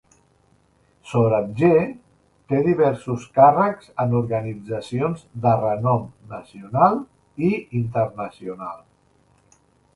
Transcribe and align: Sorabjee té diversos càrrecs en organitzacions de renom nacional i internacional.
Sorabjee 1.09 1.83
té 2.53 2.61
diversos 2.69 3.27
càrrecs 3.41 3.93
en 4.05 4.17
organitzacions 4.21 5.23
de 5.45 5.55
renom 5.61 6.11
nacional 6.35 7.01
i 7.51 7.55
internacional. 7.85 8.85